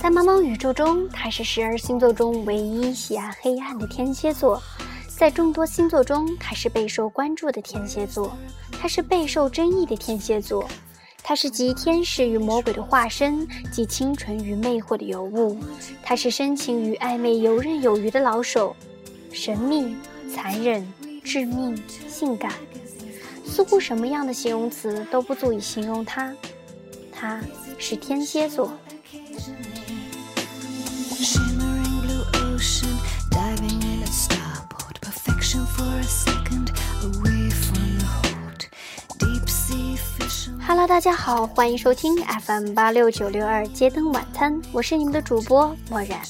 [0.00, 4.58] 在茫茫宇宙中，他是十二星座中唯一喜爱黑暗的天蝎座。
[5.06, 8.34] 在众多星座中，他是备受关注的天蝎座，
[8.72, 10.66] 他是备受争议的天蝎座，
[11.22, 15.58] 他是集天使与魔鬼的化身，集清纯与魅惑的尤物，
[16.02, 18.74] 他是深情与暧昧、游刃有余的老手，
[19.30, 19.94] 神秘、
[20.34, 20.90] 残忍、
[21.22, 21.76] 致命、
[22.08, 22.54] 性感，
[23.44, 26.34] 似乎什么样的形容词都不足以形容他。
[27.12, 27.38] 他
[27.76, 28.72] 是天蝎座。
[40.70, 42.16] Hello，大家好，欢迎收听
[42.46, 46.20] FM 八六九六二街灯晚餐，我是你们的主播漠然。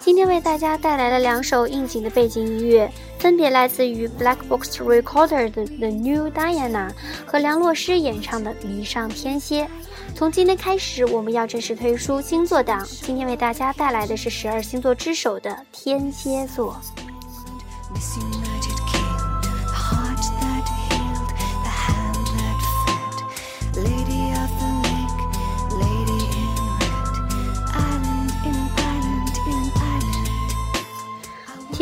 [0.00, 2.90] 今天为大家带来了两首应景的背景音乐，
[3.20, 6.90] 分别来自于 Black Box Recorder 的 The New Diana
[7.24, 9.62] 和梁洛施演唱的《迷上天蝎》。
[10.16, 12.84] 从今天开始，我们要正式推出星座档。
[12.84, 16.76] 今天为大家带来的是十二星座之首的天蝎座。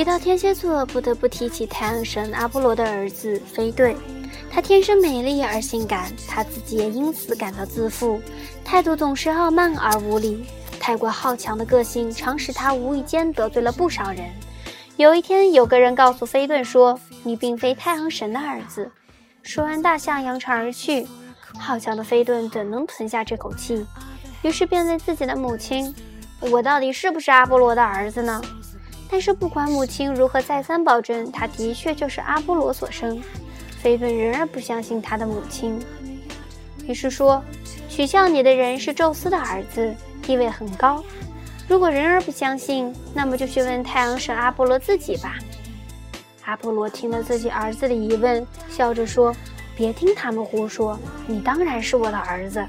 [0.04, 3.96] 提到天蝎座，不得不提起太阳神阿波罗的儿子飞顿。
[4.50, 8.20] 他天生美丽而性感，他自己也因此感到自负，
[8.62, 10.44] 态度总是傲慢而无礼。
[10.78, 14.30] 太过好强的个性，常使他无意间得罪了不少人。
[14.98, 18.90] 有一天，有个人告诉飞顿说：“你并非太阳神的儿子。”
[19.42, 21.06] 说完，大象扬长而去。
[21.58, 23.86] 好强的飞顿怎能吞下这口气？
[24.42, 25.94] 于是便问自己的母亲
[26.40, 28.42] ：“我到底是不是阿波罗的儿子呢？”
[29.10, 33.22] 但是不管母亲如何再三保证，他的确就是阿波罗所生，
[33.80, 35.80] 菲顿仍然不相信他的母亲。
[36.86, 37.42] 于是说
[37.88, 41.02] ：“取笑你的人是宙斯的儿子，地位很高。
[41.68, 45.36] 如果人儿不相信，那么就去问太阳神阿波罗自己吧。”
[46.44, 49.34] 阿波罗听了自己儿子的疑问，笑着说
[49.76, 52.62] ：“别听他们胡说，你当然是我的儿子。”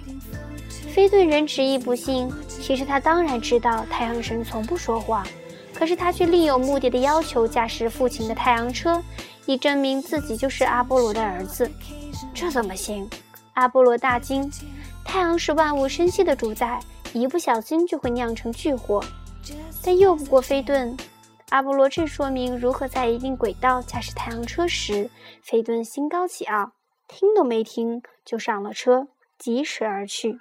[0.93, 5.27] 菲顿仍执意不信，其实他当然知道太阳神从不说谎。
[5.77, 9.03] 可是他却另有目的的要求驾驶父亲的太阳车，
[9.45, 11.69] 以证明自己就是阿波罗的儿子。
[12.33, 13.07] 这怎么行？
[13.53, 14.49] 阿波罗大惊。
[15.03, 16.79] 太阳是万物生息的主宰，
[17.13, 19.03] 一不小心就会酿成巨祸。
[19.83, 20.97] 但又不过飞顿。
[21.49, 25.09] 阿波罗正说明如何在一定轨道驾驶太阳车时，
[25.43, 26.71] 飞顿心高气傲，
[27.07, 30.39] 听都没听就上了车，疾驰而去。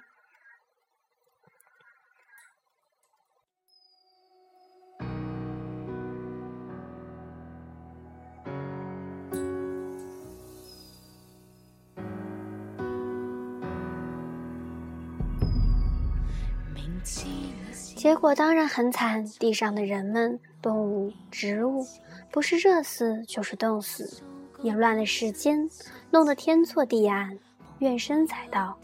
[17.95, 21.85] 结果当然很惨，地上的人们、动物、植物，
[22.31, 24.21] 不是热死就是冻死，
[24.61, 25.69] 也乱了世间，
[26.11, 27.37] 弄得天错地暗，
[27.79, 28.77] 怨声载道。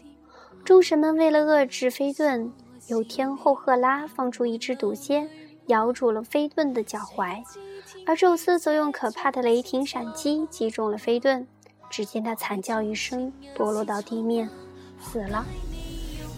[0.64, 2.52] 众神们为了遏制飞顿，
[2.88, 5.28] 由天后赫拉放出一只毒蝎，
[5.66, 7.42] 咬住了飞顿的脚踝，
[8.06, 11.46] 而宙斯则用可怕的雷霆闪击击中了飞顿，
[11.90, 14.48] 只见他惨叫一声，堕落到地面，
[15.00, 15.44] 死了。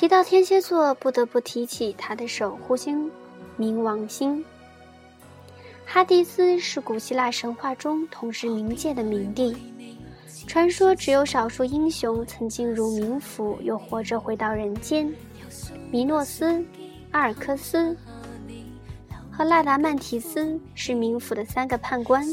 [0.00, 3.10] 提到天蝎座，不得不提起他的守护星——
[3.60, 4.42] 冥王星。
[5.84, 9.54] 哈迪斯是古希腊神话中统治冥界的冥帝，
[10.46, 15.14] 传说只有少数英雄曾进入冥府，又活着回到人间。
[15.90, 16.64] 米诺斯、
[17.10, 17.94] 阿尔克斯
[19.30, 22.24] 和拉达曼提斯是冥府的三个判官，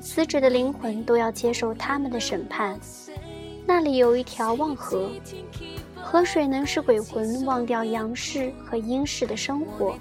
[0.00, 2.78] 死者的灵魂都要接受他们的审判。
[3.66, 5.10] 那里有一条望河。
[6.10, 9.96] 河水能使鬼魂忘掉阳世和阴世的生活。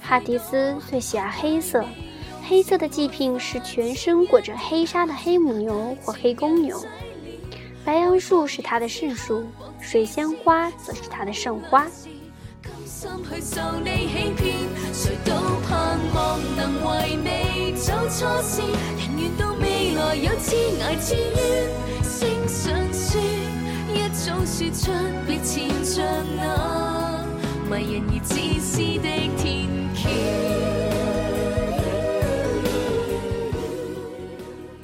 [0.00, 1.84] 哈迪斯最喜爱黑色，
[2.48, 6.82] 黑色的祭品是全身裹着黑纱的黑母牛或黑公牛。
[7.84, 9.44] 白杨树是他的圣树，
[9.78, 11.86] 水仙花则是他的圣花。
[24.24, 24.92] 早说出
[25.26, 26.00] 别缠着
[26.36, 27.18] 那
[27.68, 29.66] 迷人而自私的天
[29.96, 30.08] 桥。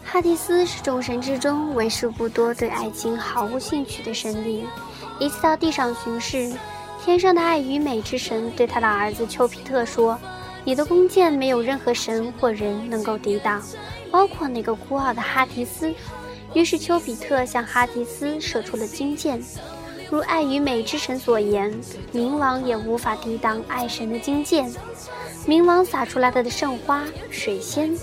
[0.04, 4.66] 哈迪斯是众神之中为数不多对爱情毫无兴趣的神灵。
[5.20, 6.52] 一次到地上巡视，
[7.04, 10.18] 天上的爱与美之神对他的儿子丘比特说
[10.66, 13.62] ：“你的弓箭没有任何神或人能够抵挡，
[14.10, 15.94] 包括那个孤傲的哈迪斯。”
[16.54, 19.40] 于是丘比特向哈迪斯射出了金箭，
[20.10, 21.72] 如爱与美之神所言，
[22.12, 24.70] 冥王也无法抵挡爱神的金箭。
[25.46, 27.94] 冥王撒出来的圣花水仙。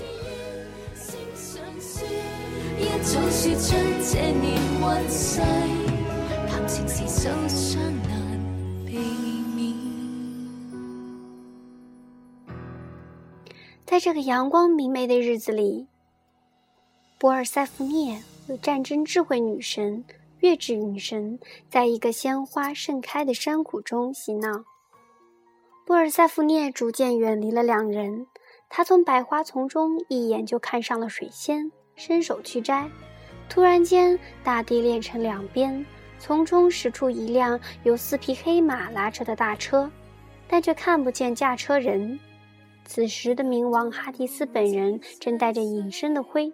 [13.86, 15.88] 在这个阳光明媚的日子里，
[17.18, 18.22] 博尔塞夫涅。
[18.48, 20.04] 有战争智慧女神、
[20.40, 24.64] 月之女神，在一个鲜花盛开的山谷中嬉闹。
[25.86, 28.28] 波尔塞福涅逐渐远离了两人，
[28.70, 32.88] 他从百花丛中一眼就看上了水仙，伸手去摘。
[33.50, 35.84] 突然间，大地裂成两边，
[36.20, 39.90] 从中驶出一辆由四匹黑马拉着的大车，
[40.48, 42.20] 但却看不见驾车人。
[42.86, 46.54] 此时的冥王哈迪斯本人正带着隐身的灰。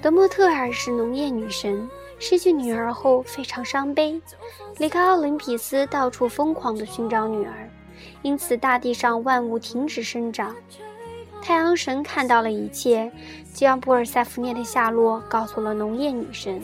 [0.00, 4.20] 德莫特尔是农业女神，失去女儿后非常伤悲，
[4.76, 7.68] 离开奥林匹斯，到处疯狂地寻找女儿，
[8.22, 10.54] 因此大地上万物停止生长。
[11.42, 13.10] 太阳神看到了一切，
[13.52, 16.62] 将布尔塞福涅的下落告诉了农业女神。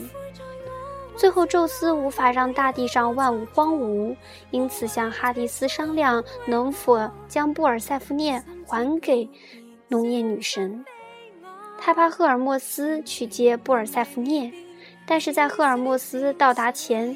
[1.17, 4.15] 最后，宙斯无法让大地上万物荒芜，
[4.51, 9.29] 因此向哈迪斯商量能否将布尔塞福涅还给
[9.87, 10.83] 农业女神。
[11.77, 14.51] 他派赫尔墨斯去接布尔塞福涅，
[15.05, 17.15] 但是在赫尔墨斯到达前，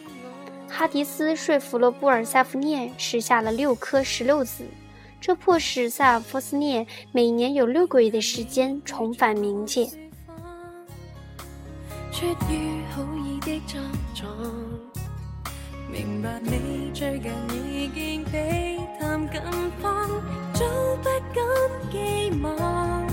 [0.68, 4.66] 哈迪斯说服了布尔塞福涅吃下了六颗石榴籽，
[5.20, 9.86] 这迫使塞尔夫斯涅每年有六个月的时间重返冥界。
[12.12, 13.82] 出於好意的作
[14.14, 14.28] 狀，
[15.92, 17.32] 明白你最近
[17.74, 19.42] 已經比談更
[19.82, 20.08] 慌，
[20.54, 20.66] 早
[21.02, 21.44] 不敢
[21.92, 23.09] 寄望。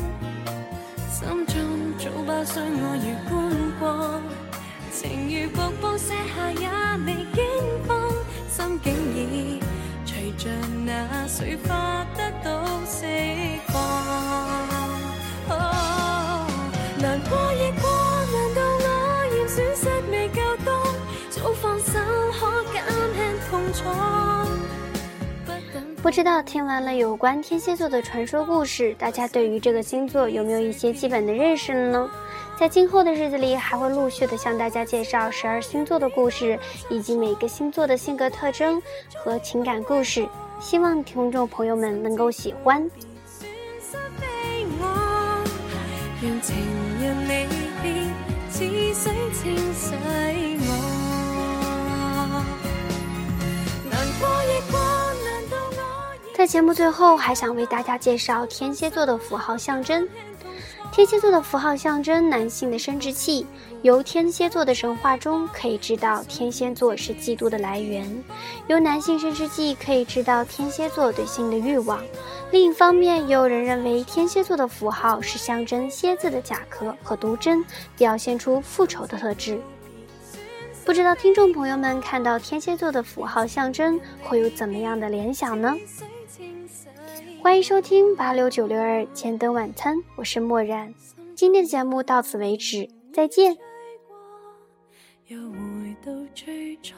[1.19, 1.57] 心中
[1.99, 3.33] 早把相爱如觀
[3.81, 4.21] 光，
[4.93, 6.69] 情如瀑布瀉下也
[7.07, 7.41] 未驚
[7.89, 8.13] 慌，
[8.51, 9.59] 心境已
[10.05, 10.51] 隨着
[10.85, 13.07] 那水花得到释
[13.69, 13.75] 放。
[16.99, 17.89] 難過亦過，
[18.35, 18.87] 難道我
[19.33, 20.69] 嫌損失未夠多？
[21.31, 21.93] 早放手
[22.39, 22.77] 可減
[23.17, 24.16] 輕痛楚。
[26.07, 32.11] 不知道听完了有关天蝎座的传说故事，大家对于这个星座有没有一些基本的认识了呢？
[32.57, 36.57] 在今后的日子里，还会陆续的向大家介绍十二星座的故事，
[36.89, 38.81] 以及每个星座的性格特征
[39.17, 40.29] 和情感故事，
[40.61, 42.89] 希望听众朋友们能够喜欢。
[56.47, 60.07] 节目最后，还想为大家介绍天蝎座的符号象征。
[60.93, 63.47] 天蝎座的符号象征男性的生殖器。
[63.83, 68.09] 由天蝎座的神话中可以知道，天蝎座是嫉妒的来源。
[68.69, 72.01] 由男性生殖器可以知道天蝎座对性的欲望。
[72.51, 77.65] 另一方面，也有人认为天蝎座的符号是象征蝎子的甲壳和毒针，
[77.97, 79.61] 表现出复仇的特质。
[80.85, 85.77] 不知道听众朋友们看到天蝎座的符号象征会有怎么样的联想呢？
[87.47, 90.93] 欢迎收听八六九六二千灯晚餐，我是漠然。
[91.37, 93.57] 今天的节目到此为止，再见。
[95.29, 96.97] 又回到最初。